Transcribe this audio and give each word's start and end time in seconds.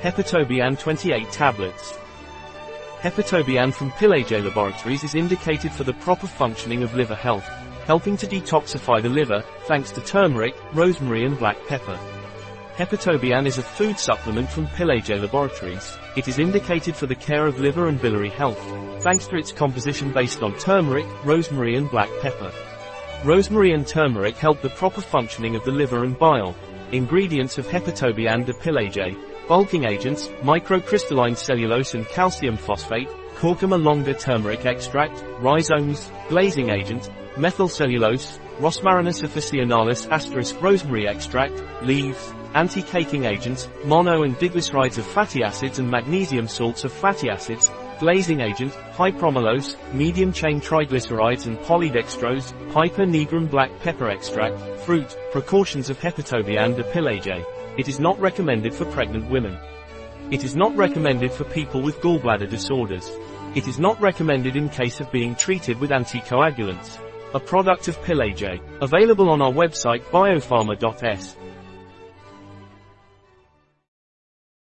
Hepatobiane 0.00 0.78
28 0.78 1.30
tablets. 1.30 1.98
Hepatobiane 3.02 3.74
from 3.74 3.90
Pileje 3.90 4.42
Laboratories 4.42 5.04
is 5.04 5.14
indicated 5.14 5.70
for 5.70 5.84
the 5.84 5.92
proper 5.92 6.26
functioning 6.26 6.82
of 6.82 6.94
liver 6.94 7.14
health, 7.14 7.46
helping 7.84 8.16
to 8.16 8.26
detoxify 8.26 9.02
the 9.02 9.10
liver, 9.10 9.44
thanks 9.64 9.90
to 9.90 10.00
turmeric, 10.00 10.54
rosemary 10.72 11.26
and 11.26 11.38
black 11.38 11.58
pepper. 11.66 11.98
Hepatobiane 12.76 13.44
is 13.44 13.58
a 13.58 13.62
food 13.62 13.98
supplement 13.98 14.48
from 14.48 14.66
Pileje 14.68 15.20
Laboratories. 15.20 15.98
It 16.16 16.28
is 16.28 16.38
indicated 16.38 16.96
for 16.96 17.04
the 17.04 17.14
care 17.14 17.46
of 17.46 17.60
liver 17.60 17.88
and 17.88 18.00
biliary 18.00 18.30
health, 18.30 18.60
thanks 19.02 19.26
to 19.26 19.36
its 19.36 19.52
composition 19.52 20.14
based 20.14 20.42
on 20.42 20.58
turmeric, 20.58 21.04
rosemary 21.26 21.76
and 21.76 21.90
black 21.90 22.08
pepper. 22.22 22.50
Rosemary 23.22 23.72
and 23.74 23.86
turmeric 23.86 24.36
help 24.36 24.62
the 24.62 24.70
proper 24.70 25.02
functioning 25.02 25.56
of 25.56 25.64
the 25.66 25.70
liver 25.70 26.04
and 26.04 26.18
bile. 26.18 26.56
Ingredients 26.90 27.58
of 27.58 27.66
Hepatobiane 27.66 28.46
de 28.46 28.54
Pileje 28.54 29.29
Bulking 29.50 29.82
agents, 29.84 30.28
microcrystalline 30.44 31.36
cellulose 31.36 31.94
and 31.94 32.06
calcium 32.06 32.56
phosphate, 32.56 33.08
curcuma 33.34 33.82
longa 33.82 34.14
turmeric 34.14 34.64
extract, 34.64 35.24
rhizomes, 35.40 36.08
glazing 36.28 36.70
agent, 36.70 37.10
methyl 37.36 37.66
cellulose, 37.66 38.38
Rosmarinus 38.60 39.24
officinalis 39.24 40.08
asterisk 40.08 40.62
rosemary 40.62 41.08
extract, 41.08 41.60
leaves, 41.82 42.32
anti-caking 42.54 43.24
agents, 43.24 43.68
mono 43.84 44.22
and 44.22 44.36
diglycerides 44.36 44.98
of 44.98 45.04
fatty 45.04 45.42
acids 45.42 45.80
and 45.80 45.90
magnesium 45.90 46.46
salts 46.46 46.84
of 46.84 46.92
fatty 46.92 47.28
acids, 47.28 47.72
glazing 47.98 48.40
agent, 48.40 48.72
hypromellose, 48.94 49.74
medium-chain 49.92 50.60
triglycerides 50.60 51.46
and 51.46 51.58
polydextrose, 51.58 52.52
Piper 52.72 53.04
black 53.48 53.76
pepper 53.80 54.10
extract, 54.10 54.60
fruit, 54.82 55.16
precautions 55.32 55.90
of 55.90 55.98
Hepatobiane 55.98 56.76
de 56.76 56.84
Pileje. 56.84 57.44
It 57.78 57.88
is 57.88 58.00
not 58.00 58.20
recommended 58.20 58.74
for 58.74 58.84
pregnant 58.86 59.30
women. 59.30 59.56
It 60.30 60.44
is 60.44 60.56
not 60.56 60.76
recommended 60.76 61.32
for 61.32 61.44
people 61.44 61.82
with 61.82 62.00
gallbladder 62.00 62.50
disorders. 62.50 63.10
It 63.54 63.66
is 63.68 63.78
not 63.78 64.00
recommended 64.00 64.56
in 64.56 64.68
case 64.68 65.00
of 65.00 65.10
being 65.10 65.34
treated 65.34 65.80
with 65.80 65.90
anticoagulants. 65.90 66.98
A 67.34 67.40
product 67.40 67.88
of 67.88 67.96
Pileje. 68.02 68.60
Available 68.80 69.28
on 69.28 69.40
our 69.40 69.52
website 69.52 70.02
biopharma.s. 70.10 71.36